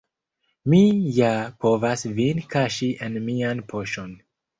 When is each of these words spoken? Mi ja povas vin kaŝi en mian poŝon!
Mi 0.71 0.77
ja 1.17 1.29
povas 1.65 2.05
vin 2.21 2.39
kaŝi 2.55 2.89
en 3.09 3.21
mian 3.27 3.63
poŝon! 3.75 4.17